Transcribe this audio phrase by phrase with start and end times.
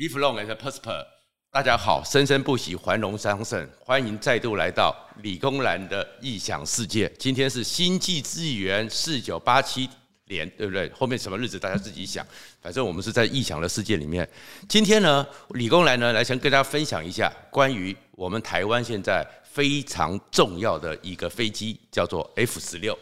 [0.00, 1.04] Live long and prosper。
[1.50, 7.06] 大家好，生生不息，繁荣昌盛，欢迎再度来到理工男的异想世界。
[7.18, 9.86] 今天是星际之源四九八七
[10.24, 10.90] 年，对不对？
[10.92, 12.26] 后面什么日子大家自己想。
[12.62, 14.26] 反正我们是在异想的世界里面。
[14.66, 22.98] 今天呢，理工男呢来先跟大家分享一下关于我们台湾现在非常重要的一个飞机，叫做 F 十六。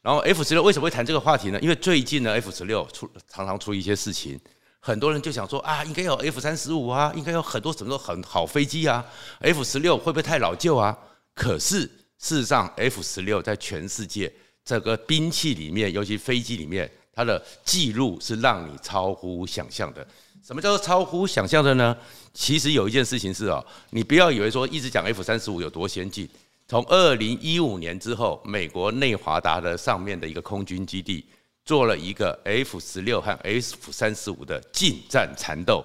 [0.00, 1.60] 然后 F 十六为什么会谈这个话题呢？
[1.60, 4.40] 因为最近呢，F 十六出常常出一些事情。
[4.80, 9.04] 很多人就想说啊，应该有 F 三十五啊，应该有很多什么很好飞机啊
[9.40, 10.96] ，F 十六会不会太老旧啊？
[11.34, 11.80] 可是
[12.18, 14.32] 事实上，F 十六在全世界
[14.64, 20.06] 这个兵器里面，尤其飞机里面，它的记录是让你超乎想象的。
[20.44, 21.96] 什么叫做超乎想象的呢？
[22.32, 26.28] 其实有一件事情是哦，你不要以为说一直讲 F 三十五有多先进。
[26.68, 31.26] 从二零一五年之后，美国内华达的上面的一个空军基地。
[31.68, 35.84] 做了一个 F 十六和 F 三十五的近战缠斗，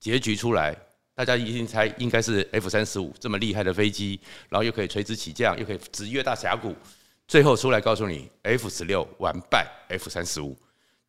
[0.00, 0.74] 结局出来，
[1.14, 6.74] 大家一定猜应该是 F 三十五这么厉害的飞机，然后又可以垂直起降，又可以直越大峡谷，
[7.26, 10.56] 最后出来告诉你 F 十六完败 F 三十五。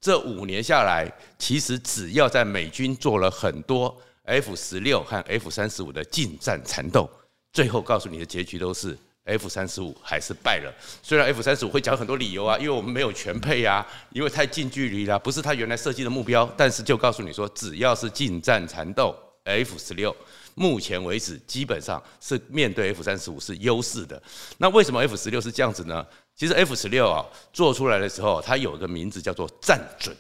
[0.02, 7.10] 这五年下来，其实只要在美军做了很多 F 十六和 F 三十五的近战缠斗，
[7.54, 8.98] 最后告诉你的结局都是。
[9.30, 16.52] F 三十五还是败了，虽然 F 三十五会讲很多理由啊，因为我们没有全配啊，因为太近距离了，不是他原来设计的目标。
[16.58, 20.16] 但是就告诉你说，只要是近战缠斗，F 十六
[20.56, 24.22] 目前为止基本上是面对 F 三十五是优势的。
[24.58, 26.06] 那为什么 F 十六是这样子呢？
[26.36, 30.16] 其实 F 十六啊做出来的时候，它有个名字叫做战准，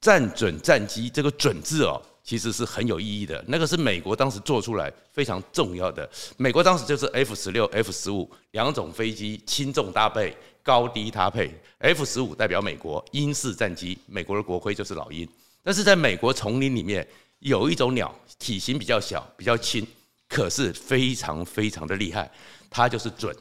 [0.00, 2.00] 战准战机这个准字哦。
[2.28, 6.06] 其实是很有意义的，那个是美国当时做出来非常重要的。
[6.36, 11.50] 美国当时就是 F 十六、F 十五两种飞机，轻重搭配，高低搭配。
[11.78, 15.26] F 十五代表美国英式战机，美国的国徽就是老鹰。
[15.62, 19.86] 但是在美国丛林里面有一种鸟，体型比较小，比较轻，
[20.28, 22.30] 可是非常非常的厉害，
[22.68, 23.34] 它就是准。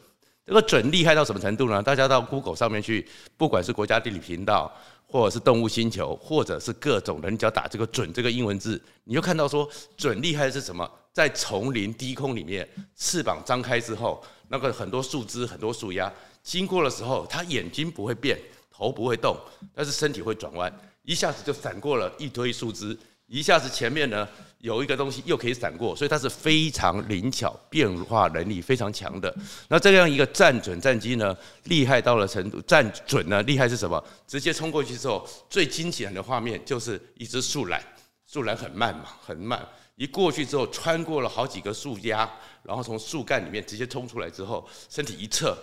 [0.45, 1.83] 这个准厉害到什么程度呢？
[1.83, 4.73] 大家到 Google 上面去，不管是国家地理频道，
[5.07, 10.89] 或者是动物星球，或者是各种人，只要打这个“准”这个英文字，你就看到说准厉害的是什么？
[11.13, 16.13] 在丛林低空里面，翅膀张开之后，那个很多树枝、很多树丫
[16.43, 18.37] 经过的时候，它眼睛不会变，
[18.69, 19.35] 头不会动，
[19.73, 20.71] 但是身体会转弯，
[21.03, 22.97] 一下子就闪过了一堆树枝。
[23.27, 24.27] 一下子前面呢
[24.59, 29.33] 有一个东西又可以闪过，所以它是非常灵巧、变化能力非常强的。
[29.67, 34.03] 那这样一个战准战机呢，厉害到了程度，战准呢厉害是什么？
[34.25, 37.83] 直接冲过去之后，最惊险的画面就是一只树懒，
[38.25, 39.63] 树懒很慢嘛，很慢，
[39.95, 42.29] 一过去之后穿过了好几个树丫，
[42.63, 45.55] 然后从树干里面直接冲出来之后，身体一侧，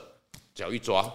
[0.55, 1.11] 脚一抓，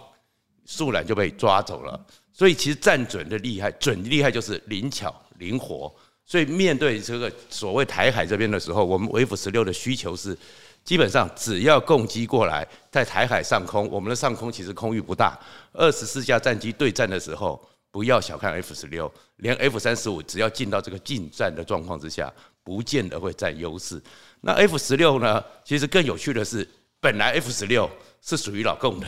[0.66, 2.06] 树懒就被抓走了。
[2.34, 5.94] 所以其实战准的厉害，准厉害就是灵巧、灵活。
[6.30, 10.38] 所以面对这个所谓台海这边的时候，我们 F 十六的需求是，
[10.86, 15.36] 基本上只要共机过来，在台海上空，我们的上空其实空域不大，
[15.74, 17.60] 二十四架战机对战的时候，
[17.90, 22.32] 不要小看 F 十六，连 F 三十五只要进到这个近战的状况之下，
[22.64, 24.00] 不见得会占优势。
[24.42, 25.44] 那 F 十六呢？
[25.66, 26.68] 其实更有趣的是，
[27.00, 27.90] 本来 F 十六
[28.22, 29.08] 是属于老共的，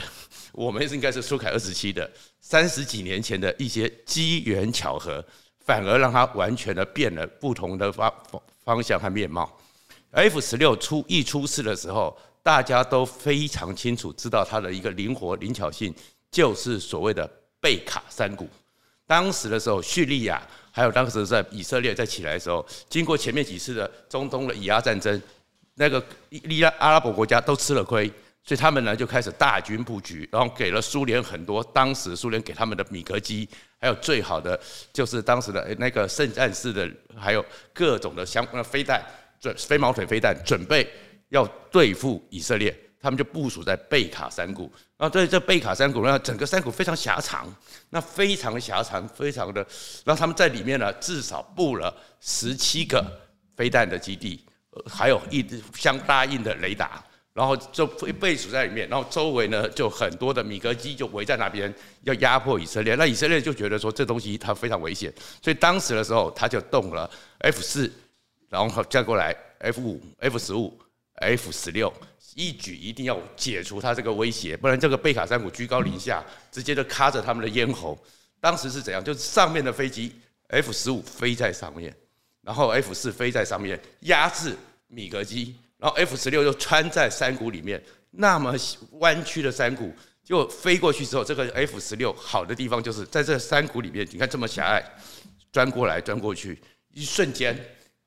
[0.53, 2.09] 我们应该是苏凯二十七的，
[2.39, 5.23] 三十几年前的一些机缘巧合。
[5.65, 8.13] 反而让它完全的变了不同的方
[8.63, 9.51] 方向和面貌。
[10.11, 15.93] F 十六出一出事的时候，大家都非常清楚知道它的一个灵活灵巧性，
[16.29, 17.29] 就是所谓的
[17.59, 18.49] 贝卡山谷。
[19.07, 25.21] 当时的时候，叙利亚还有当时在以色列在起来的时候，经过前面几次的中东的以阿战争，
[25.75, 28.11] 那个利阿阿拉伯国家都吃了亏。
[28.43, 33.47] 所以他们呢就开始大军布局，然后给了苏联很多当时苏联给他们的米格机，
[33.79, 34.59] 还有最好的
[34.91, 39.03] 就是当时的那个圣战式的，还有各种的相关的飞弹，
[39.39, 40.87] 准飞毛腿飞弹，准备
[41.29, 42.75] 要对付以色列。
[43.03, 47.51] 他们就部署在贝卡山谷，然后对这贝卡山谷，那整个山谷非常狭长，
[47.89, 49.59] 那非常狭长，非常的，
[50.05, 53.03] 然后他们在里面呢至少布了十七个
[53.57, 54.45] 飞弹的基地，
[54.87, 57.03] 还有一相答应的雷达。
[57.33, 62.93] 然后就被被锁在里面，然后周围呢就很多的米格机就围在那边，要压迫以色列。
[62.95, 67.89] 那以色列就觉得说这东西它非常危险，所以当时的时候他就动了 F 四，
[68.49, 70.77] 然后再过来 F 五、F 十五、
[71.15, 71.93] F 十六，
[72.35, 77.97] 一举一定要解除他这个威胁，不然这个贝卡山谷居高临下，直接就卡着他们的咽喉。
[78.41, 79.01] 当时是怎样？
[79.01, 80.13] 就是上面的飞机
[80.49, 81.95] F 十五飞在上面，
[82.41, 84.53] 然后 F 四飞在上面压制
[84.87, 85.55] 米格机。
[85.81, 88.53] 然后 F 十六又穿在山谷里面，那么
[88.99, 89.91] 弯曲的山谷，
[90.23, 94.83] 就飞过去之后，这个 F 十六好的地方就是在这山谷里面，你看这么狭隘，
[95.51, 96.61] 钻过来钻过去，
[96.93, 97.57] 一瞬间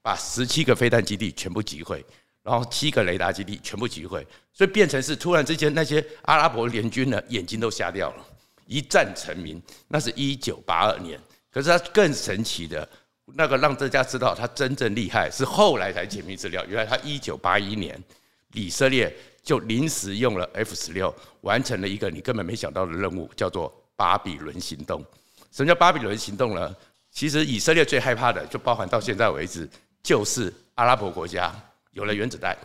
[0.02, 2.06] 把十七个飞弹基地全部击毁，
[2.44, 8.24] 然后七个雷达基地全部击毁，所以变成是突然之间那些阿拉伯联军呢眼睛都瞎掉了，
[8.66, 9.60] 一战成名。
[9.88, 12.88] 那是一九八二年，可是他更神奇的，
[13.26, 17.98] 那个让大家知道他真正厉害是后来才解密资料，原来他一九八一年
[18.52, 25.04] 以色列就临时用了 F 十六，完成了一个你根本没想到的任务，叫做巴比伦行动。
[25.50, 26.74] 什么叫巴比伦行动呢？
[27.10, 29.68] 其实以色列最害怕的，就包含到现在为止，
[30.02, 31.54] 就是阿拉伯国家
[31.92, 32.56] 有了原子弹，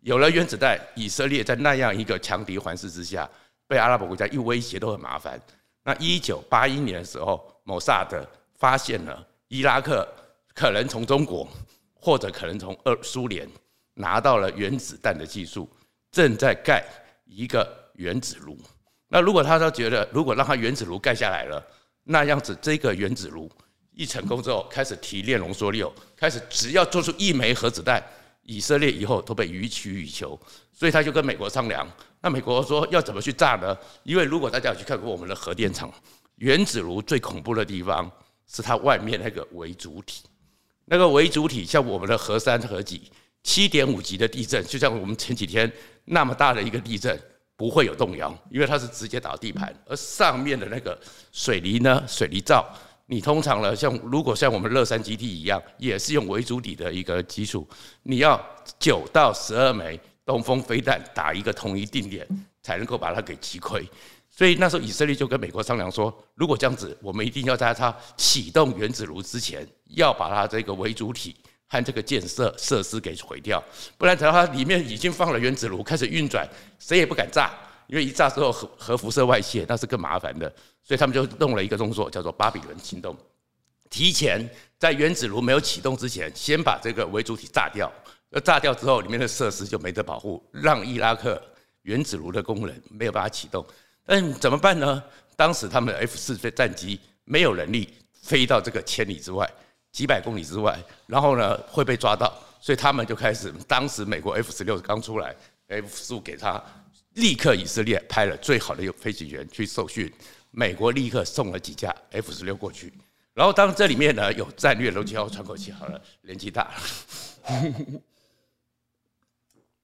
[0.00, 3.28] 有了原子弹，以色列在那样一个强敌环视之下，
[3.66, 5.40] 被阿拉伯国家一威胁都很麻烦。
[5.82, 8.22] 那一九八一年的时候，摩萨德
[8.58, 10.06] 发现了伊拉克
[10.54, 11.48] 可能从中国
[11.94, 13.48] 或者可能从俄苏联
[13.94, 15.68] 拿到了原子弹的技术，
[16.10, 16.84] 正在盖
[17.24, 18.56] 一个原子炉。
[19.08, 21.64] 那如果他都觉得，如果让他原子炉盖下来了，
[22.04, 23.50] 那样子，这个原子炉
[23.92, 28.02] 一成功之后，开始提炼浓缩铀，开始只要做出一枚核子弹，
[28.42, 30.38] 以色列以后都被予取予求。
[30.72, 31.88] 所以他就跟美国商量。
[32.20, 33.76] 那美国说要怎么去炸呢？
[34.04, 35.92] 因为如果大家有去看过我们的核电厂，
[36.36, 38.10] 原子炉最恐怖的地方
[38.48, 40.24] 是它外面那个为主体。
[40.86, 43.10] 那个为主体像我们的核三、核几，
[43.42, 45.70] 七点五级的地震，就像我们前几天
[46.04, 47.16] 那么大的一个地震。
[47.58, 50.96] 不会有动摇，因为它是直接打地盘，而上面的那个
[51.32, 52.64] 水泥呢，水泥罩，
[53.06, 57.68] 你通常呢，像如果像我们乐山基地一样，也是用为主体的一个基础，
[58.04, 58.40] 你要
[58.78, 62.24] 九到十二枚东风飞弹打一个同一定点，
[62.68, 63.82] 才能够把它给击溃。
[64.30, 71.34] 所以那时候以色列就跟美国商量说，如果这样子，我们一定要在它启动原子炉之前，要把它这个微主体。
[71.70, 73.62] 和这个建设设施给毁掉，
[73.98, 76.48] 不然等到它里面已经放了原子炉开始运转，
[76.78, 77.52] 谁也不敢炸，
[77.88, 80.50] 因为一炸之后核核辐射外泄，那是更麻烦的。
[80.82, 83.14] 所以他们就弄了一个动作，叫做巴比伦行动，
[83.90, 84.48] 提前
[84.78, 87.92] 在原子炉没有启动之前，先把这个微主体炸掉。
[88.30, 91.38] 而炸掉之后，里面的设施就没得保护，让伊拉克
[91.82, 93.64] 原子炉的功能没有办法启动。
[94.04, 95.02] 但怎么办呢？
[95.36, 99.48] 当时他们 F 四飞战机没有能力飞到这个千里之外。
[99.90, 102.30] 几百公里之外，然后呢会被抓到，
[102.60, 103.50] 所以他们就开始。
[103.66, 105.34] 当时美国 F 十六刚出来
[105.66, 106.62] ，F 十五给他，
[107.14, 110.12] 立刻以色列派了最好的一个飞行员去受训，
[110.50, 112.92] 美国立刻送了几架 F 十六过去。
[113.32, 116.74] 然后当这里面呢有战略楼梯号喘口气好了，年纪大了。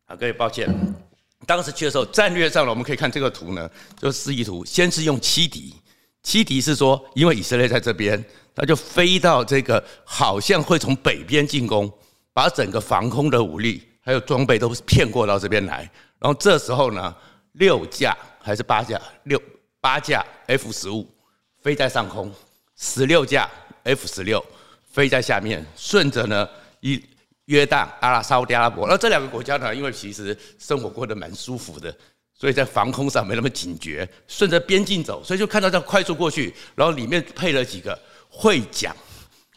[0.04, 0.68] 好，各位抱歉，
[1.44, 3.70] 当时去的时候，战略上呢，我们可以看这个图呢，
[4.00, 5.74] 就示意图，先是用欺敌，
[6.22, 8.24] 欺敌是说，因为以色列在这边。
[8.56, 11.92] 他就飞到这个，好像会从北边进攻，
[12.32, 15.78] 把整个防空的武力还有装备都骗过到这边来。
[16.20, 17.12] 然后这时候呢，
[17.54, 19.42] 六架还是八架，六
[19.80, 21.04] 八架 F 十五
[21.62, 22.32] 飞在上空，
[22.76, 23.50] 十六架
[23.82, 24.40] F 十六
[24.88, 26.48] 飞在下面，顺着呢
[26.78, 27.04] 一
[27.46, 31.94] 约旦、阿拉沙乌地阿拉伯，那这两个国家呢，因为其实生活过得蛮舒服的，
[32.32, 37.98] 所以在防空上没那么警觉，顺着边境走，所以就看到这样快速过去，然后里面配了几个。
[38.36, 38.96] 会讲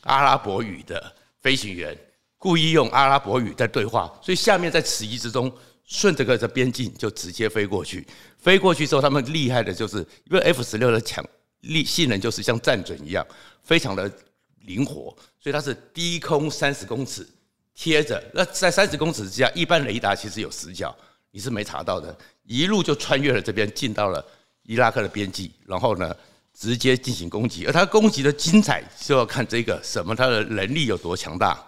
[0.02, 1.12] 阿拉伯语的
[1.42, 1.98] 飞行员
[2.38, 5.52] 故意用阿拉伯语在对话，所以下面在迟疑之中，
[5.84, 8.06] 顺着个这边境就直接飞过去。
[8.38, 9.98] 飞过去之后，他们厉害的就是，
[10.30, 11.26] 因为 F 十六的强
[11.62, 13.26] 力性能就是像战准一样，
[13.64, 14.12] 非常的
[14.66, 15.06] 灵活，
[15.40, 17.28] 所以它是低空三十公尺
[17.78, 18.22] 贴着。
[18.34, 20.94] 那在三十公尺之下，一般雷达其实有死角，
[21.30, 22.14] 你是没查到的。
[22.44, 24.26] 一路就穿越了这边，进到了
[24.64, 26.16] 伊拉克的边境，然后呢，
[26.54, 31.64] 直接进行攻击，而它攻击的精彩就要看这个什么，它的能力有多强大。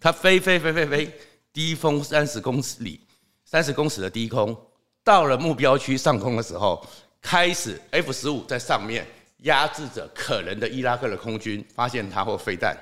[0.00, 1.14] 它飞飞飞飞飞，
[1.52, 2.98] 低空三十公尺里，
[3.44, 4.56] 三十公尺的低空，
[5.04, 6.82] 到了目标区上空的时候，
[7.20, 9.06] 开始 F 十五在上面
[9.38, 12.74] 压制着可能的伊拉克的空军，发现它或飞弹。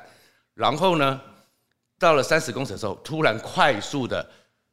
[0.55, 1.21] 然后呢，
[1.99, 4.25] 到了三十公尺的时候，突然快速的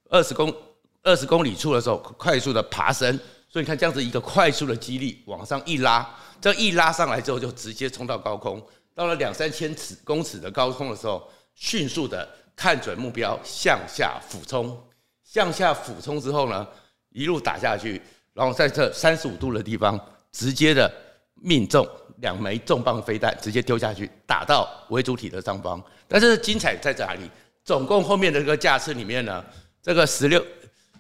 [0.10, 0.54] 二十公
[1.02, 3.20] 二十公里处的时候，快速的爬升。
[3.50, 6.08] 所以你看，这样子一个快速的激励往上一拉。
[6.42, 8.62] 这一拉上来之后，就直接冲到高空，
[8.94, 14.78] 到了两三千尺公尺的高空的时候，迅速的看准目标，向下俯冲，
[15.24, 16.68] 向下俯冲之后呢，
[17.12, 18.02] 一路打下去，
[18.34, 19.98] 然后在这三十五度的地方，
[20.32, 20.92] 直接的
[21.36, 25.84] 命中两枚重磅飞弹，直接丢下去，打到为主体的上方。
[26.08, 27.30] 但是精彩在哪里？
[27.64, 29.44] 总共后面的这个架次里面呢，
[29.82, 30.46] 这个十六，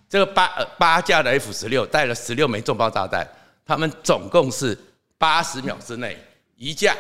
[0.09, 3.27] 这个八呃八架的 F 十六带了十六枚重磅炸弹，
[3.65, 4.77] 他们总共是。
[5.17, 6.17] 八十秒之内，
[6.57, 6.95] 一架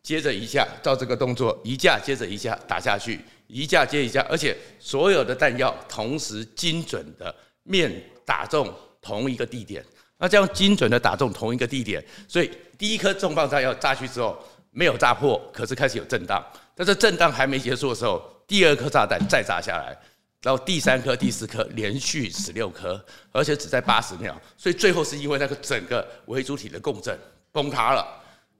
[0.00, 7.34] 接着一架，照这个动作，一架接着一架打下去，一架接一架，而且所有的弹药同时精准的
[7.64, 7.92] 面
[8.24, 8.72] 打中
[9.02, 9.84] 同一个地点。
[10.18, 14.36] 那这样精准的打中同一个地点，所以第一颗重磅炸药炸去之后
[14.70, 16.44] 没有炸破，可是开始有震荡。
[16.74, 19.96] 但是震荡还没结束的时候，第二颗炸弹再炸下来，
[20.42, 27.18] 然后第三颗、第四颗连续十六颗，而且只在八十秒，所以最后是因为那个整个微主体的共振
[27.50, 28.06] 崩塌了，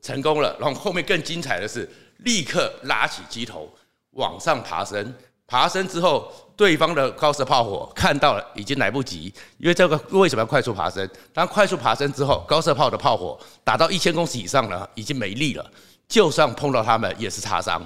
[0.01, 0.57] 成功了。
[0.61, 1.89] 然后后面更精彩的是，
[2.19, 3.73] 立刻拉起机头
[4.11, 5.15] 往上爬升，
[5.49, 11.09] 爬升之后，对方的高射炮火看到了已经来不及，因为这个为什么要快速爬升？
[11.33, 15.65] 当快速爬升之后，高射炮的炮火打到一千公尺以上呢，已经没力了，
[16.07, 17.83] 就算碰到他们也是擦伤。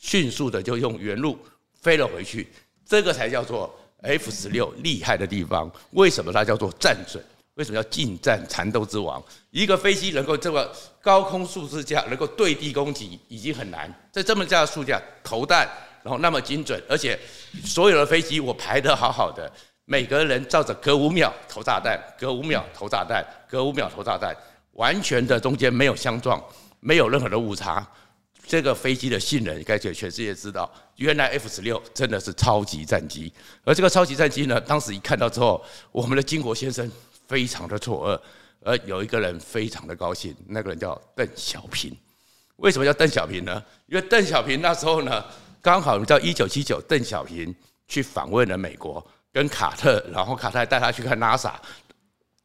[0.00, 1.38] 迅速的就用原路
[1.80, 2.52] 飞了回去，
[2.84, 5.70] 这个才叫做 F 十六厉害的地方。
[5.92, 7.22] 为什么它叫做战损？
[7.54, 9.22] 为什么要近战缠斗之王？
[9.52, 10.68] 一个飞机能够这么
[11.00, 15.68] 高空速支架能够对地攻击已经很难，在这么架的速架投弹，
[16.04, 17.18] 然后那么精准，而且
[17.64, 19.50] 所有的飞机我排得好好的，
[19.86, 24.36] 每个人照着隔五秒投炸弹，隔五秒投炸弹，隔五秒投炸弹，
[24.72, 26.38] 完全的中间没有相撞，
[26.80, 27.84] 没有任何的误差。
[28.46, 33.32] 这个飞机的性能，应该给全世界知道，原来 F 十六真的是超级战机。
[33.64, 36.92] 而这个超级战机呢，当时一看到之后，我们的经国先生
[37.26, 38.20] 非常的错愕，
[38.62, 41.96] 而有一个人非常的高兴，那个人叫邓小平。
[42.56, 43.62] 为什么叫邓小平呢？
[43.86, 45.24] 因为邓小平那时候呢，
[45.64, 47.52] 刚好你知道一九七九，邓小平
[47.88, 49.02] 去访问了美国，
[49.32, 51.54] 跟卡特，然后卡特还带他去看 NASA，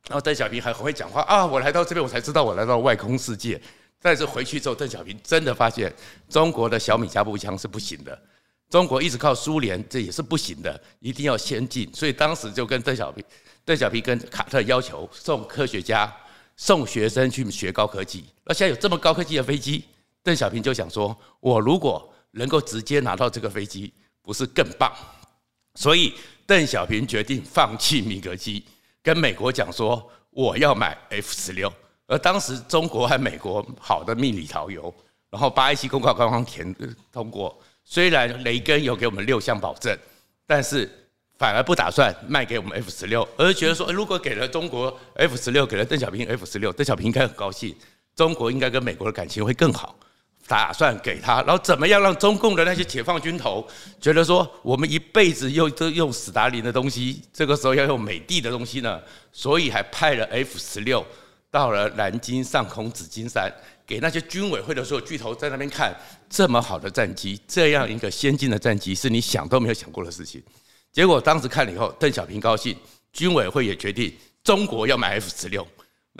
[0.07, 3.61] 然后邓小平还很会讲话啊，我来到这边，我才知道我来到外空世界。
[4.01, 5.93] 但是回去之后，邓小平真的发现
[6.29, 8.17] 中国的小米加步枪是不行的，
[8.69, 11.93] 中国一直靠苏联，这也是不行的，一定要先进。
[11.93, 13.21] 所以当时就跟邓小平、
[13.65, 16.09] 邓小平跟卡特要求送科学家、
[16.55, 18.23] 送学生去学高科技。
[18.45, 19.83] 那现在有这么高科技的飞机，
[20.23, 24.91] 邓小平就想说：我如果能够直接拿到这个飞机，不是更棒？
[25.75, 26.13] 所以
[26.45, 28.63] 邓小平决定放弃米格机，
[29.01, 31.71] 跟美国讲说：我要买 F 十六。
[32.07, 34.93] 而当时中国和美国好的蜜里调油，
[35.29, 36.75] 然后八一七公告刚刚填
[37.11, 37.55] 通过，
[37.85, 39.95] 虽然雷根有给我们六项保证，
[40.47, 40.89] 但是
[41.37, 47.75] 反而不打算卖给我们 F 十六，而是觉得说，如果给了中国 F 十六，给了邓小平 F 十六，邓小平应该很高兴，
[48.15, 49.95] 中国应该跟美国的感情会更好，
[50.49, 53.65] 打算给他，然后怎么样让中共的那些解放军头
[54.01, 58.99] 觉得说，我们一辈子又都用史达林的东西，这个时候要用美帝的东西呢？
[59.31, 61.05] 所以还派了 F 十六。
[61.51, 63.51] 到了南京上空紫金山，
[63.85, 65.95] 给那些军委会的所有巨头在那边看，
[66.29, 70.41] 这么好的战机，这样一个先进的战机，是你想都没有想过的事情。
[70.91, 72.75] 结果当时看了以后，邓小平高兴，
[73.13, 75.67] 军委会也决定中国要买 F 十六。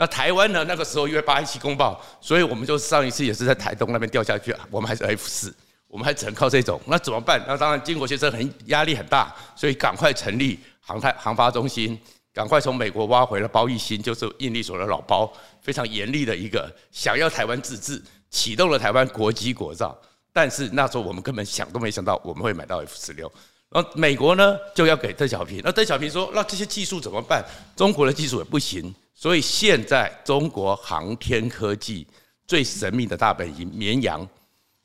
[0.00, 0.64] 那台湾呢？
[0.64, 5.54] 那个时候因为八一七公报，所以我们就上一次也是在台东那边掉下去，我们还是 F 四，
[5.88, 6.80] 我们还只能靠这种。
[6.86, 7.44] 那怎么办？
[7.46, 12.00] 那当然经国先生很压力很大，所以赶快成立航太航发中心。
[12.32, 15.30] 赶快从美国挖回了包奕新，就是印力所的老包，
[15.60, 19.94] 非常严厉的一个，想要台湾自治，启动了台湾国机国造。
[20.32, 23.30] 但是那时候我们根本想都没想到我们会买到 F 十六，
[23.68, 27.44] 然后美国呢就要给邓小平，那邓小平说，那这些技术怎么办？
[27.76, 32.06] 中国的技术也不行，所以现在中国航天科技
[32.46, 34.26] 最神秘的大本营绵阳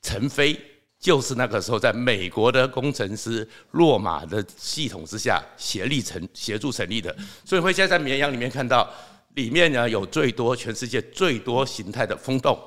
[0.02, 0.60] 成飞。
[0.98, 8.90] 就是那个时候，在美国的工程师洛马的系统之下协力成协助成立的，所以会现在在绵阳里面看到，
[9.36, 12.58] 里面呢有最多全世界最多形态的风洞，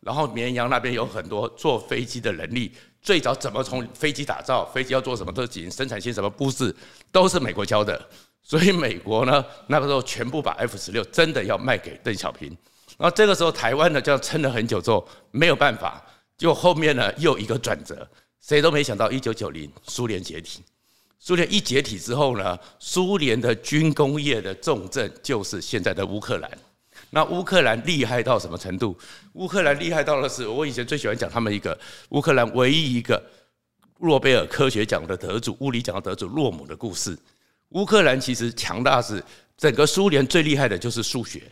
[0.00, 6.74] 然后绵阳那边有很多坐飞机的能力，最早怎么从飞机打造，飞机要做什么都行，生产线什么布置
[7.10, 8.06] 都是美国教的，
[8.48, 12.56] 所以美国呢那个时候全部把 F 十六真的要卖给邓小平，
[12.96, 16.00] 然后这个时候台湾呢就撑了很久之后没有办法。
[16.38, 18.06] 就后面呢，又一个转折，
[18.42, 20.62] 谁都没想到，一九九零苏联解体。
[21.18, 26.50] 苏联一解体之后呢，苏联的军工业的重镇就是现在的乌克兰。
[27.08, 28.94] 那乌克兰厉害到什么程度？
[29.32, 31.76] 乌克兰厉害到的是，我以前最喜欢讲他们一个
[32.10, 33.20] 乌克兰唯一一个
[34.00, 37.18] 诺贝尔科学奖的得主，物理奖的得主洛姆的故事。
[37.70, 39.22] 乌克兰其实强大是
[39.56, 41.42] 整个苏联最厉害的就是数学，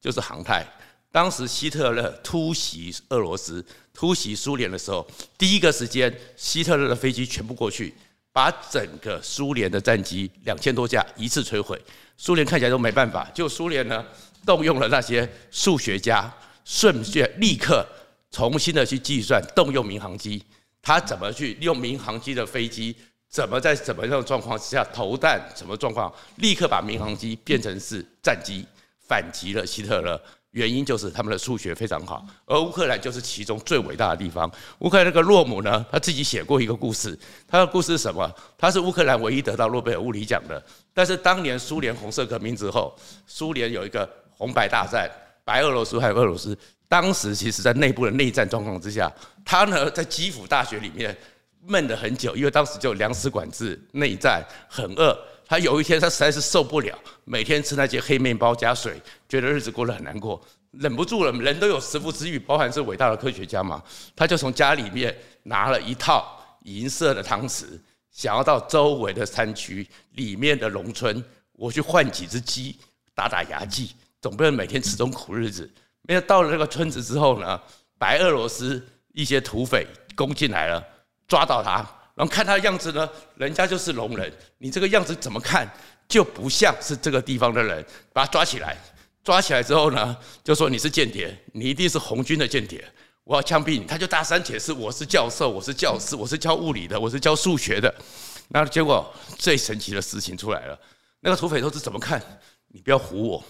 [0.00, 0.66] 就是航太。
[1.12, 7.92] 当时希特勒突袭俄罗斯、突袭苏联的时候，第一个时间，希特勒的飞机全部过去，
[8.32, 11.80] 把整个苏联的战机两千多架一次摧毁。
[12.16, 14.04] 苏联看起来都没办法，就苏联呢
[14.46, 16.32] 动用了那些数学家，
[16.64, 17.84] 顺便立刻
[18.30, 20.44] 重新的去计算，动用民航机，
[20.80, 22.94] 他怎么去用民航机的飞机，
[23.30, 28.66] 怎么在怎么样的状况之下投弹，什么状况，立刻把民航机变成是战机，
[29.06, 30.20] 反击了希特勒。
[30.50, 34.50] 原因就是他们的数学非常好，而乌克兰就是其中最伟大的地方。
[34.80, 38.28] 乌克兰那个洛姆呢，他自己写过一个故事，他的故事是什么？
[38.58, 40.60] 他是乌克兰唯一得到诺贝尔物理奖的。
[40.92, 42.92] 但是当年苏联红色革命之后，
[43.28, 45.08] 苏联有一个红白大战，
[45.44, 46.58] 白俄罗斯还有俄罗斯。
[46.88, 49.08] 当时其实在内部的内战状况之下，
[49.44, 51.16] 他呢在基辅大学里面
[51.66, 55.18] 闷了很久，因为当时就粮食管制、内战，很饿。
[55.46, 60.40] 他有一天他实在是受不了，每天吃那些黑面包加水，觉得日子过得很难过，
[60.70, 61.32] 忍不住了。
[61.32, 63.82] 人都有食不之欲，包含是伟大的科学家嘛，
[64.14, 67.64] 他就从家里面拿了一套银色的汤匙，
[68.12, 72.78] 想要到周围的山区里面的农村，我去换几只鸡
[73.12, 73.90] 打打牙祭，
[74.20, 75.68] 总不能每天吃这种苦日子。
[76.02, 77.60] 没有到了那个村子之后呢，
[77.98, 80.84] 白俄罗斯一些土匪攻进来了，
[81.30, 81.76] 抓到他。
[82.16, 85.66] 然后看他的样子呢，人家就是聋人，你这个样子怎么看
[86.06, 87.82] 就不像是这个地方的人，
[88.12, 88.76] 把他抓起来，
[89.24, 92.84] 抓起来之后呢，就说你是间谍，你一定是红军的间谍，
[93.24, 93.86] 我要枪毙你。
[93.86, 97.94] 他就大声解释，我是教授，我是教师，我是教物理的，我是教数学的。
[98.48, 100.78] 那结果最神奇的事情出来了，
[101.20, 102.20] 那个土匪头子怎么看？
[102.68, 103.42] 你不要唬我，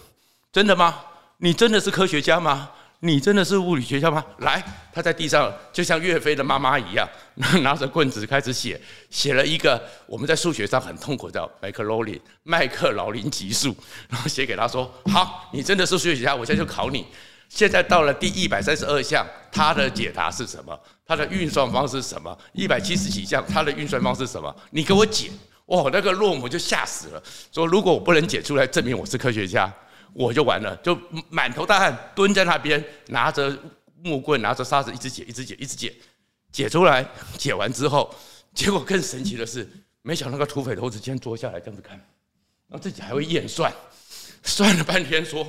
[0.53, 0.99] 真的吗？
[1.37, 2.69] 你真的是科学家吗？
[3.03, 4.23] 你真的是物理学家吗？
[4.37, 7.07] 来，他在地上就像岳飞的妈妈一样，
[7.63, 8.79] 拿着棍子开始写，
[9.09, 13.75] 写了一个我们在数学上很痛苦的麦克劳林麦克劳林级数，
[14.07, 17.05] 然后写给他说：好，你真的是数学家，我现在就考你。
[17.49, 20.79] 现在到了第一百三十二项，它的解答是什么？
[21.05, 22.37] 它的运算方式是什么？
[22.53, 24.55] 一百七十几项，它的运算方式是什么？
[24.69, 25.31] 你给我解！
[25.65, 29.73] 哇，那个洛姆就吓死了，说如果我不能解出来，证明我是科学家。
[30.13, 30.97] 我就完了，就
[31.29, 33.57] 满头大汗蹲在那边，拿着
[34.03, 35.95] 木棍，拿着沙子，一直解，一直解，一直解，
[36.51, 37.05] 解出来。
[37.37, 38.13] 解完之后，
[38.53, 39.67] 结果更神奇的是，
[40.01, 41.97] 没想到那个土匪头子竟然坐下来这样子看，
[42.67, 43.73] 然后自己还会验算，
[44.43, 45.47] 算了半天说：“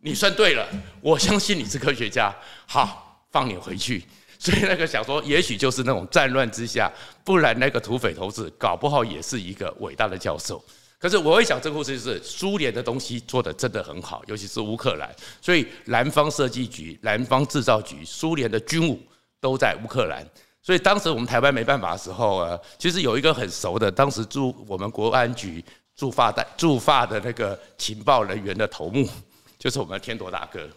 [0.00, 0.66] 你算对了，
[1.00, 2.34] 我相信你是科学家，
[2.66, 4.04] 好，放你回去。”
[4.38, 6.90] 所以那个想说，也许就是那种战乱之下，
[7.24, 10.64] 不然那个土匪头子搞不好也是一个伟大的教授。
[11.02, 15.12] 可是我会讲这个故事，就是苏联的东西做得真的很好，尤其是乌克兰。
[15.40, 19.00] 所以南方设计局、南方制造局、苏联的军武
[19.40, 20.24] 都在乌克兰。
[20.62, 25.64] 所以当时我们台湾没办法的时候啊，其实有一个很熟的，当时驻我们国安局
[25.96, 29.04] 驻法代驻法的那个情报人员的头目，
[29.58, 30.68] 就是我们的天铎大哥。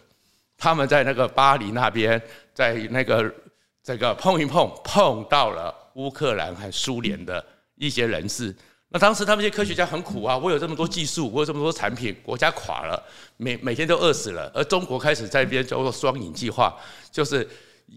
[0.58, 2.20] 他们在那个巴黎那边，
[2.52, 3.32] 在那个
[3.80, 8.52] 这个碰一碰，碰到了乌克兰和苏联的一些人士。
[8.88, 13.02] 那当时他们这些科学家很苦啊，我有这么多技术，我有这么多产品，国家垮了，
[13.36, 14.50] 每每天都饿死了。
[14.54, 16.74] 而中国开始在一边叫做双引计划，
[17.10, 17.46] 就是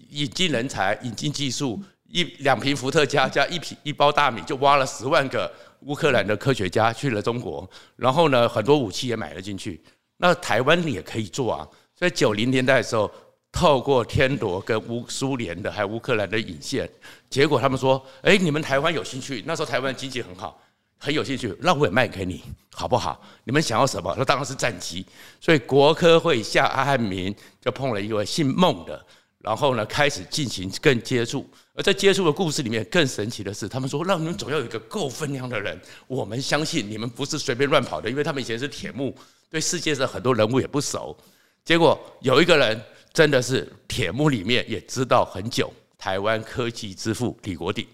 [0.09, 5.49] 引进人才、引进技术，一两瓶伏特加加一瓶一包大米，就挖了十万个
[5.81, 7.69] 乌克兰的科学家去了中国。
[7.95, 9.79] 然后呢，很多武器也买了进去。
[10.17, 11.67] 那台湾也可以做啊。
[11.95, 13.09] 所以九零年代的时候，
[13.51, 16.89] 透过天铎跟乌苏联的还有乌克兰的引线，
[17.29, 19.43] 结果他们说：“哎，你们台湾有兴趣？
[19.45, 20.59] 那时候台湾经济很好。”
[21.01, 23.23] 很有兴趣，那我也卖给你，好不好？
[23.45, 24.13] 你们想要什么？
[24.17, 25.05] 那当然是战机。
[25.39, 29.05] 所以国科会下阿汉民就碰了一位姓孟的，
[29.39, 31.49] 然后呢，开始进行更接触。
[31.73, 39.15] 而在接触的故事里面，更神奇的是，他们说，让你们总要有一个够分量的人，我们相信你们不是随便乱跑的，因为他们以前是铁幕，
[39.49, 41.17] 对世界上很多人物也不熟。
[41.63, 42.81] 结果有一个人
[43.13, 47.87] 真的是铁幕里面也知道很久，台湾科技之父李国鼎。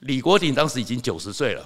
[0.00, 1.64] 李国鼎当时已经九十岁了。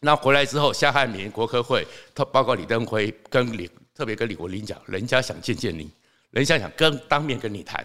[0.00, 5.90] 那回来之后，夏汉民、国科会，他包括李登辉跟李特别跟李国林讲，人家想见见你，
[6.30, 7.84] 人家想跟当面跟你谈，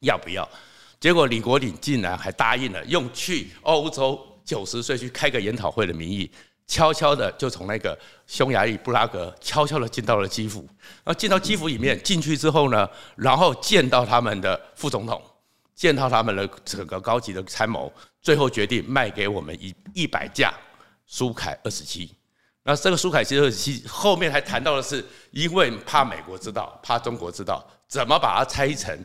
[0.00, 0.48] 要不要？
[0.98, 6.28] 结果李国鼎竟然还答应了，用去欧洲九十岁去开个研讨会的名义，
[6.66, 7.96] 悄悄的就从那个
[8.26, 10.66] 匈牙利布拉格悄悄的进到了基辅。
[11.04, 15.22] 然后进到基辅里面，进去之后呢，然后见到他们的副总统，
[15.74, 20.52] 见到他们的整个高级的参谋，最后决定卖给我们一一百架。
[21.06, 22.10] 苏凯二十七，
[22.64, 28.98] 那这个苏凯七二十七后面还谈到的是，因为怕美国知道，怕中国知道，怎么把它拆成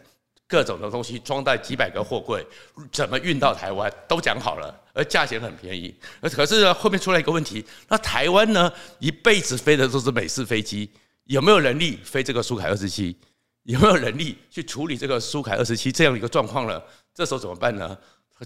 [0.48, 2.46] 各种的东西，装在几百个货柜，
[2.92, 5.96] 怎么运到台湾，都讲好了，而价钱很便宜。
[6.20, 10.90] 而可是呢，后面出来一个问题，那台湾呢，一辈子飞的都是美式飞机，
[11.26, 13.16] 有没有能力飞这个苏凯二十七？
[13.64, 16.82] 有没有能力去处理这个苏凯二十七这样一个状况呢？
[17.14, 17.96] 这时候怎么办呢？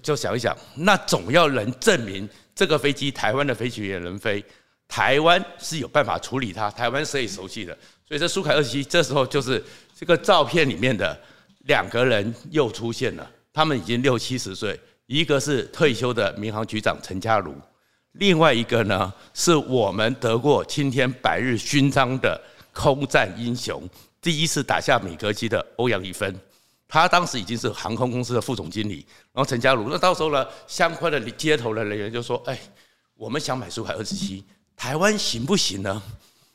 [0.02, 2.28] 就想一想，那总要能证明。
[2.54, 4.42] 这个飞机，台湾的飞行员能飞，
[4.88, 7.78] 台湾是有办法处理它，台湾谁也熟悉的，
[8.08, 9.62] 所以这苏凯二七这时候就是
[9.94, 11.20] 这个照片里面的
[11.66, 17.54] 两个人又出现了，他们已经六七十岁，一个是退休的民航局长陈家儒，
[18.14, 23.84] 另外一个呢是我们得过青天白日勋章的空战英雄，
[24.22, 26.34] 第一次打下米格机的欧阳宜汾。
[26.88, 32.60] 他当时已经是航空公司的副总经理，然后陈家儒，那到时候呢，相关的接头的人员就说：“哎，
[33.16, 34.44] 我们想买苏凯二十七，
[34.76, 36.02] 台湾行不行呢？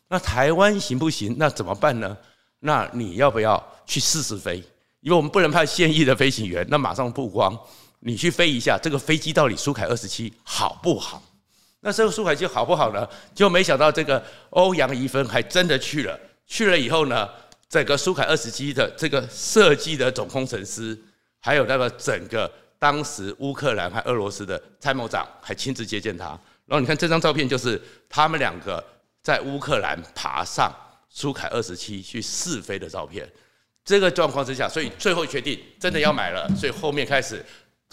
[0.09, 1.37] 那台湾行不行？
[1.39, 2.17] 那怎么办呢？
[2.61, 4.63] 那你要不要去试试飞？
[5.01, 7.59] 因为我们不能派现役的飞行员，那马上曝光。
[8.01, 11.23] 你去飞一下，这个飞机到底苏凯二十七好不好？
[11.81, 13.09] 那这个苏凯机好不好呢？
[13.35, 16.19] 就没想到这个欧阳宜芬还真的去了。
[16.47, 17.29] 去了以后呢，
[17.71, 20.99] 整个苏凯二十七的这个设计的总工程师，
[21.39, 26.27] 还有那个整个当时乌克兰和俄罗斯的参谋长还亲自接见他。
[26.67, 28.85] 然后你看这张照片，就是他们两个
[29.23, 30.75] 在乌克兰爬上
[31.09, 33.31] 苏凯二十七去试飞的照片。
[33.85, 36.49] 这个状况之下，所以最后决定真的要买了。
[36.57, 37.45] 所以后面开始，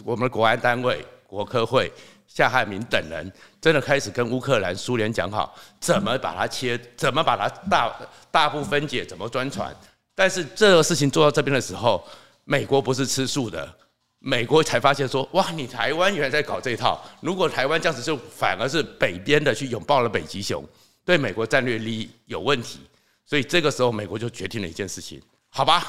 [0.04, 1.92] 我们的国安单位、国科会、
[2.28, 7.92] 夏汉民等人，真的开始跟乌克兰、苏联讲好，怎么把它切，怎么把它大
[8.30, 9.76] 大部分解，怎么专传。
[10.14, 12.04] 但是这个事情做到这边的时候，
[12.44, 13.74] 美国不是吃素的，
[14.20, 17.04] 美国才发现说，哇，你台湾原来在搞这一套。
[17.22, 20.64] 如果台湾这样子，就反而是北边的去拥抱了北极熊，
[21.06, 22.82] 对美国战略利益有问题。
[23.26, 25.22] 所以这个时候，美国就决定了一件事情。
[25.50, 25.84] 好吧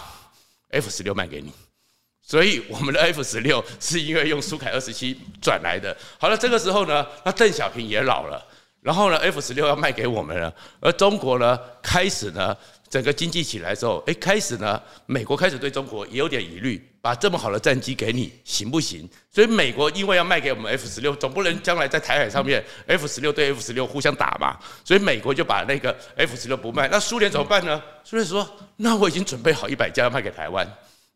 [0.71, 1.53] ，F 十六卖给你，
[2.29, 5.97] 所以我们的 F 十六 是因为用苏凯二十七转来的。
[6.19, 8.45] 好了，这个时候呢，那邓小平也老了，
[8.83, 12.55] 然后呢，F 十六要卖给我们了，而中国呢，开始呢。
[12.91, 19.07] 整个经济起来之后，哎，开始呢，美国开始对中国也有点疑虑，把这么好的战机给你行不行？
[19.31, 26.89] 所以美国因为要卖给我们 F 十六，总不能将来在台海上面 F 十六对 F 十六互相打嘛，所以美国就把那个 F 十六不卖。
[26.89, 27.83] 那苏联怎么办呢？
[28.05, 30.67] 苏联说，那我已经准备好一百架要卖给台湾，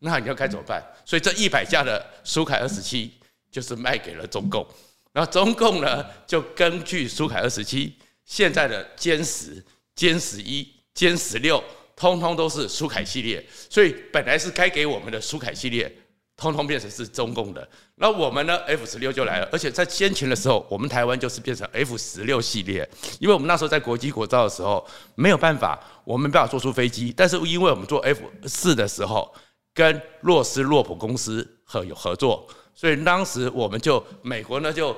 [0.03, 0.83] 那你要该怎么办？
[1.03, 3.11] 所以这一百架的苏凯二十七
[3.51, 4.63] 就是卖给了中共，
[5.11, 9.63] 然后中共呢就根据苏凯二十七现在的歼十、
[9.95, 10.71] 歼十一。
[10.95, 11.59] 歼十六，
[11.95, 15.91] 通通都是苏凯系列，所以本来是该给我们的苏凯系列，
[16.37, 17.67] 通通变成是中共的。
[17.95, 22.87] 那我们呢？F 十六就来了，而且在先前的时候，我们台湾就是变成 F 十六系列，
[23.19, 29.33] 因为我们那时候在国际国造的时候没有办法，我们没办法做出飞机，但是因为我们做 F 四的时候，
[29.73, 34.95] 跟洛斯洛普公司合有合作，所以当时我们就美国呢就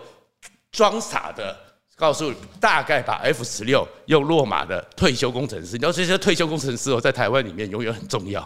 [0.72, 1.56] 装傻的。
[1.98, 8.46] 告诉大概把 F 十六用洛马的退休工程师，你知道这些退休工程师哦，在台湾里面永远很重要。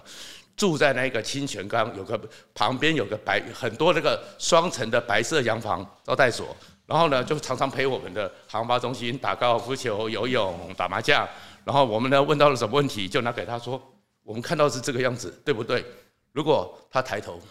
[0.55, 2.15] 住在那个清泉岗，有个
[2.53, 11.27] 旁边有个白很多那个双层的白色洋房招待所，然后呢就常常陪我们的航发中心打高尔夫球、游泳、打麻将。
[11.65, 13.81] 然后我们呢问到了什么问题，就拿给他说，
[14.23, 15.83] 我们看到是这个样子，对不对？
[16.31, 17.41] 如果他抬头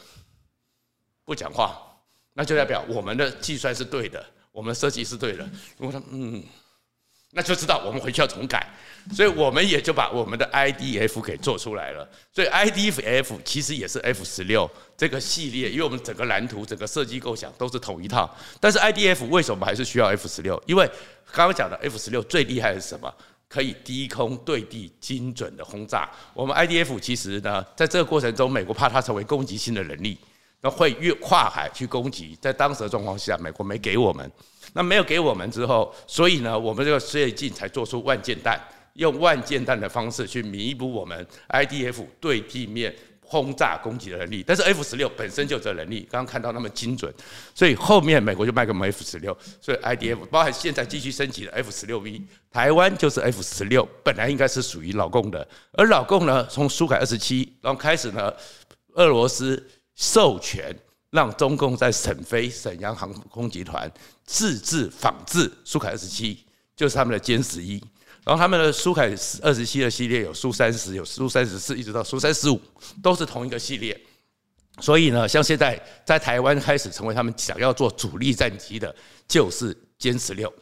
[1.24, 1.76] 不讲话，
[2.34, 4.24] 那就代表我们的计算是对的。
[4.50, 6.42] 我们设计是对的，如果他嗯，
[7.30, 8.66] 那就知道我们回去要重改，
[9.12, 12.08] 所以我们也就把我们的 IDF 给做出来了。
[12.32, 18.28] 所以 IDF 其实也是 F 十六这个系列，因为我们整个蓝图、整个设计构想都是同一套。
[18.58, 20.60] 但是 IDF 为什么还是需要 F 十六？
[20.66, 20.84] 因为
[21.30, 23.14] 刚刚讲的 F 十六最厉害的是什么？
[23.48, 26.08] 可以低空对地精准的轰炸。
[26.34, 30.18] 我们 IDF 其实呢，在这个过程中，美国怕它成为攻击性的能力。
[30.60, 34.28] 那会越跨海去攻击，在当时的状况下，美国没给我们，
[34.72, 38.60] 那没有给我们之后，所以呢，我们这个最近才做出万箭弹，
[38.94, 42.92] 用万箭弹的方式去弥补我们 IDF 对地面
[43.28, 44.42] 轰炸攻击的能力。
[44.46, 47.12] 但是 F 十六本身就这能力，刚刚看到那么精准，
[47.54, 58.32] 所以后面美国就卖给我们 F 十六，所以 IDF 包含现在继续升级的 F 十六 V，台湾就是 F 十六，本来应该是属于老共的，而老共呢，从苏凯二十七，然后开始呢，
[58.94, 59.62] 俄罗斯。
[60.00, 60.72] 授权
[61.10, 63.90] 让中共在沈飞沈阳航空集团
[64.24, 67.82] 自制仿制苏凯二十七，就是他们的歼十一。
[68.28, 69.08] 然后他们的苏凯
[69.40, 72.60] 二十七的系列有苏三十、有苏三十四，一直到苏三十五，
[73.02, 73.98] 都是同一个系列。
[74.80, 78.94] 所以呢，像现在在台湾开始成为他们想要做主力战机的，
[79.26, 80.52] 就是歼十六。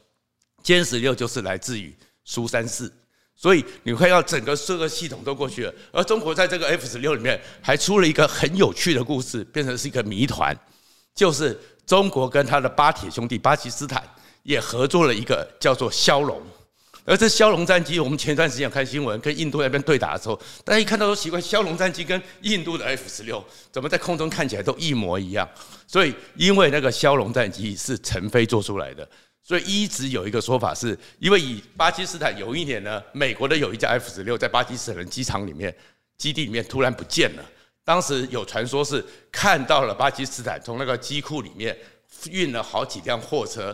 [0.62, 1.92] 歼十六就是来自于
[2.24, 2.92] 苏三四。
[3.34, 10.56] 所以你会要整个这个系统都过去了，而中国在这个 F 十六里面还出了一个很有趣的故事，变成是一个谜团，
[11.16, 14.08] 就是中国跟他的巴铁兄弟巴基斯坦
[14.44, 16.40] 也合作了一个叫做枭龙，
[17.06, 25.48] 而这枭龙战机，我们前段时间有看新闻，跟印度那边对打的时候，大家一看到都奇怪，枭龙战机跟印度的 F 十六怎么在空中看起来都一模一样？
[25.86, 29.08] 所以因为那个枭龙战机是陈飞做出来的。
[29.42, 35.72] 所以一直有一个说法是，因为以巴基斯坦有一年呢，美国的有一架 F 十六在巴基斯坦的机场里面、
[36.18, 37.44] 基地里面突然不见了。
[37.84, 41.78] 当时有传说是看到了巴基斯坦从那个机库里面
[42.28, 43.72] 运了好几辆货车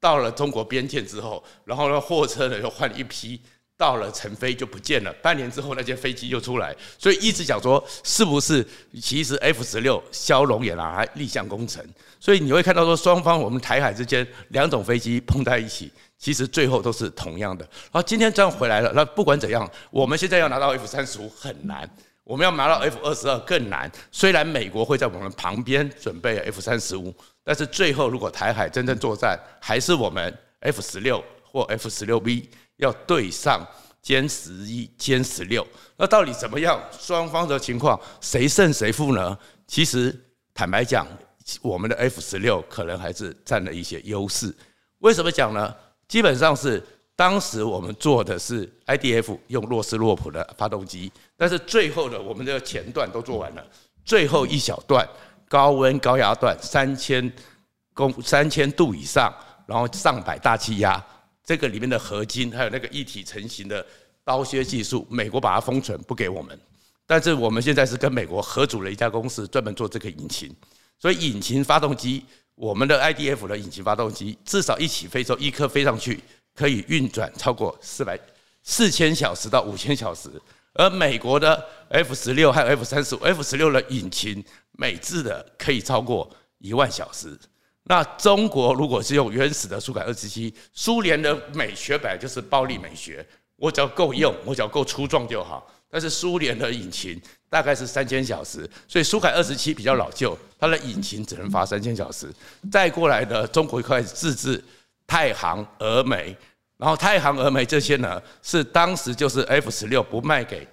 [0.00, 3.40] 到了中国边界之后，然后呢货车呢又换了一批。
[3.78, 8.66] 到了成飞就不见了，半年之后那架飞机又出来，所以一直讲说是不是
[9.00, 11.80] 其实 F 十六枭龙也拿来立项工程，
[12.18, 17.64] 所以你会看到说双方我们台海之间两种飞机碰在一起，其实最后都是同样的。
[17.64, 21.88] 然后，今天这样回来了，那不管怎样，我们现在要拿到 F 三十五很难。
[22.24, 23.90] 我们要拿到 F 二十二更难。
[24.12, 27.14] 虽然美国会在我们旁边准备 F 三十五，
[27.48, 33.66] 但是最后如果台海真正作战，还是我们 F 十六或 F 十六 B 要对上
[34.04, 35.66] 歼十一、歼十六。
[35.96, 36.78] 那到底怎么样？
[37.00, 39.38] 双方的情况谁胜谁负呢？
[39.66, 40.14] 其实
[40.52, 41.08] 坦白讲，
[41.62, 44.54] 我们的 F 十六可能还是占了一些优势。
[44.98, 45.74] 为什么讲呢？
[46.06, 46.84] 基本上是
[47.16, 53.66] 当时我们做的是 IDF 用洛斯洛普的发动机，但是最后的我们的前段都做完了，
[54.04, 55.08] 最后一小段
[55.48, 57.32] 高温高压段三千
[57.94, 59.34] 公三千度以上，
[59.66, 61.04] 然后上百大气压，
[61.42, 63.84] 这个里面的合金还有那个一体成型的。
[64.24, 66.60] 刀削技术，美国把它封存不给我们，
[67.06, 70.54] 但是我们现在是跟美国合组了一家公司，专门做这个引擎。
[70.98, 72.22] 所以引擎发动机，
[72.54, 76.22] 我们的 IDF 的引擎发动机，至少一起飞之后，一颗飞上去
[76.54, 78.20] 可以运转超过四百
[78.62, 80.28] 四千小时到五千小时。
[80.74, 86.28] 而美国的 F 十六还有 F 三十五，F 十六的引擎美制的可以超过
[86.58, 87.38] 一万小时。
[87.84, 93.26] 那中国如果是用原始的苏凯二十七，苏联的美学本来就是暴力美学。
[93.56, 95.66] 我只要够用，我只要够粗壮就好。
[95.90, 102.30] 但是苏联的引擎大概是三千小时，所以苏凯二十七比较老旧，它的引擎只能发三千小时。
[102.70, 104.62] 再过来的中国开始自制
[105.06, 106.36] 太行、峨眉，
[106.78, 110.66] 然后太行、峨眉这些呢，是当时就是 F 十六不卖给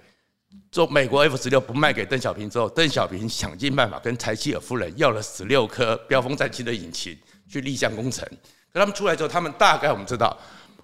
[0.72, 7.14] 做美国 F 十六不卖给邓小平之后，邓小平想尽办法跟柴契尔夫人要了十六颗标风战机的引擎
[7.46, 8.26] 去立项工程。
[8.72, 10.34] 可他们出来之后，他们大概我们知道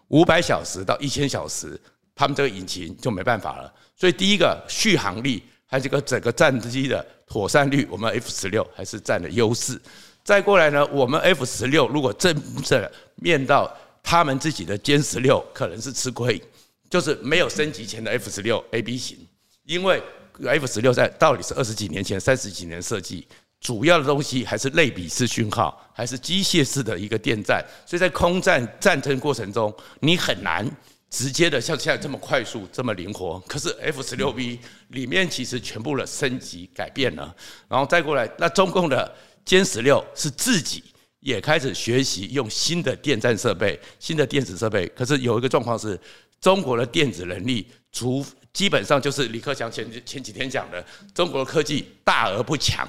[0.09, 1.81] 五百小时到一千小时。
[2.15, 9.81] 他们这个引擎就没办法了，所以第一个续航力还有这个整个战机的妥善率，我们 F 十六还是占了优势。
[10.23, 16.43] 再过来呢，我们 F 十六如果正正面到他们自己的歼十六，可能是吃亏，
[16.91, 19.17] 就是没有升级前的 F 十六 AB 型，
[19.65, 20.03] 因为
[20.45, 23.27] F 十六在到底是二十几年前、三十几年设计，
[23.61, 30.69] 主要的东西还是类比式讯号，还是机械式的一个电战，所以在空战战争过程中，你很难。
[31.15, 37.37] 直接的像现在这么快速这么灵活，可是 F 十六 B 里面其实全部的升级改变了，
[37.69, 40.83] 然后再过来，那中共的歼十六是自己
[41.23, 45.99] 也开始学习用新的电站设备、新的电子设备，可是有一个状况是，
[46.41, 52.87] 中国的电子能力，除基本上就是李克强前前几天讲的，中国的科技大而不强，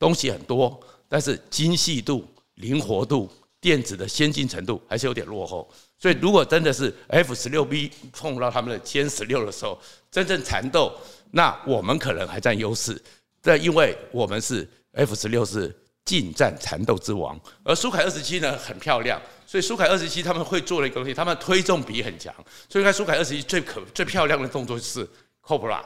[0.00, 0.78] 东西很多，
[1.08, 3.30] 但是精细度、灵活度、
[3.60, 5.72] 电子的先进程度还是有点落后。
[5.96, 9.80] 所以，如果真的是 F 十六 B 碰到他们的歼十六的时候，
[10.10, 10.92] 真正缠斗，
[11.30, 13.00] 那我们可能还占优势。
[13.40, 22.34] 这因为我们是 F 十六是近战缠斗之王，而苏凯二十七呢很漂亮，所以苏凯二十七他们会做了一个东西，他们推重比很强。
[22.68, 25.08] 所以看苏凯二十七最可最漂亮的动作是
[25.44, 25.80] Cobra，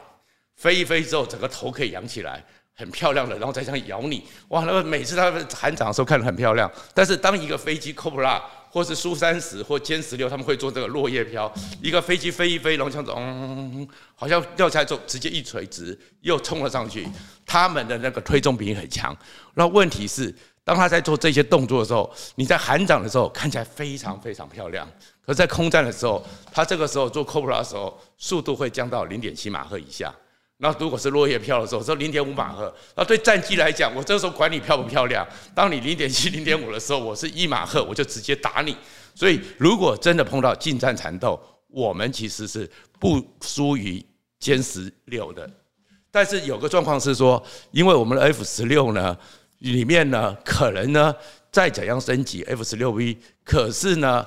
[0.57, 2.43] 飞一飞之后整个头可以扬起来，
[2.75, 4.65] 很漂亮的，然后再这样咬你，哇！
[4.65, 8.41] 那个每次他们喊掌的时候看得很漂亮，但是当一个飞机 Cobra
[8.75, 11.49] 或是苏三十或歼十六，他们会做这个落叶飘，
[11.81, 17.07] 一个飞机飞一飞，然后这样子，嗯，好像掉下来之后直接一垂直又冲了上去。
[17.47, 19.17] 他们的那个推重比很强。
[19.55, 20.35] 那问题是，
[20.65, 24.85] 当他在做这些动作的时候，你在喊掌的时候看起来非常非常漂亮，
[25.25, 30.13] 可是在空战的时候，他这个时候做 Cobra 的时候，速度会降到零点七马赫以下。
[30.59, 35.27] 那如果是落叶飘的时候，说零点五马赫，那对战机来讲，我这时候管你漂不漂亮。
[35.55, 38.77] 当你零点七、零点五的时候，我是一马赫，我就直接打你。
[39.17, 44.03] 所以，如果真的碰到近战缠斗，我们其实是不输于
[44.41, 45.49] 歼十六的。
[46.11, 49.19] 但是有个状况是说，因为我们的 F 十六呢，
[49.59, 51.13] 里面呢，可能呢
[51.51, 54.25] 再怎样升级 F 十六 V，可是呢，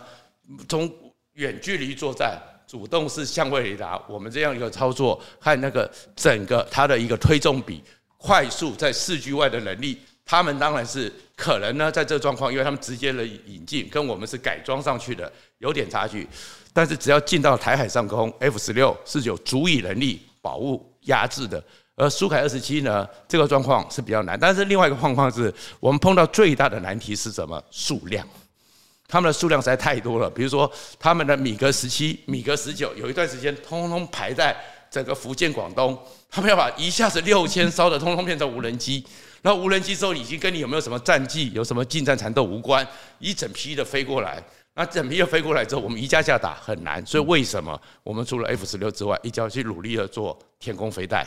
[0.68, 0.94] 从
[1.34, 2.38] 远距离作战。
[2.68, 7.82] 主动式相位雷达，我们这样一个操作和那个整个它的一个推重比、
[8.18, 16.28] 快速在视距外的能力，他们当然是可能呢，在这状况，因为他们直接的引进跟我们是改装上去的，有点差距。
[16.74, 21.64] 但是只要进到台海上空，F 十六是有足以能力保护压制的，
[21.96, 24.38] 而苏凯二十七呢，这个状况是比较难。
[24.38, 27.64] 但是另外一个状况是我们碰到最大的难题是什么？
[27.72, 28.28] 数量。
[29.08, 34.56] 他们的数量实在太多了，比如说他们的米格十七、米格十九，有一段时间通通排在
[34.92, 35.98] 整个福建、广东，
[36.30, 39.06] 他们要把一下子六千艘的通通变成无人机，
[39.44, 42.86] 那无人机之后已经跟你有没有什么战绩、有什么近战缠斗无关，
[43.20, 44.44] 一整批的飞过来，
[44.74, 51.26] 那整批的飞过来之后，我们一架架打很难，所以为什么我们除了 F 十六之外，一定要去努力的做天空飞弹？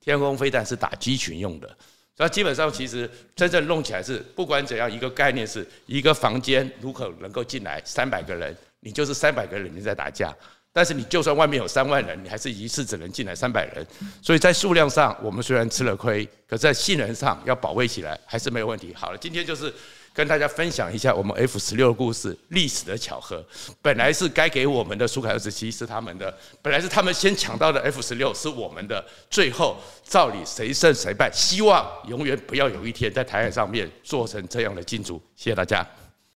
[0.00, 1.76] 天空飞弹是打机群用的。
[2.16, 10.34] 所以基本上，其实真正弄起来是，不管怎样，一个概念是一个房间如何能够进来三百个人，你就是三百个人你在打架。
[10.76, 13.86] 但是你就算外面有三万人，你还是一次只能进来三百人，
[14.20, 18.92] 所以在数量上我们虽然吃了亏，可在性能上要保卫起来还是没有问题。
[18.92, 19.72] 好了，今天就是
[20.14, 23.44] 跟大家分享一下我们 F 十六故事，历史的巧合。
[23.82, 31.28] 本来是该给我们的苏凯二十七是他们的，本来是他们先抢到的 F 十六是我们的，最后照理谁胜谁败？
[31.32, 35.20] 希望永远不要有一天在台海上面做成这样的金主。
[35.34, 35.84] 谢谢大家。